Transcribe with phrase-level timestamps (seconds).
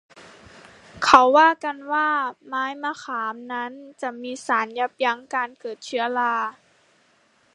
[1.03, 2.07] เขาว่ากันว่า
[2.47, 6.35] ไม้มะขามนั้นจะมีสารยับยั้งการเกิดเชื้อรา